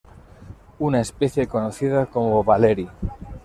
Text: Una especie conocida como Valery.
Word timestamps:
Una 0.79 0.99
especie 0.99 1.45
conocida 1.45 2.07
como 2.07 2.43
Valery. 2.43 2.89